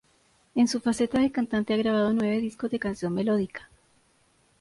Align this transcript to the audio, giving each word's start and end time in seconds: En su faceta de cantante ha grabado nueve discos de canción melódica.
En 0.55 0.67
su 0.67 0.79
faceta 0.79 1.19
de 1.21 1.31
cantante 1.31 1.75
ha 1.75 1.77
grabado 1.77 2.11
nueve 2.11 2.39
discos 2.39 2.71
de 2.71 2.79
canción 2.79 3.13
melódica. 3.13 3.69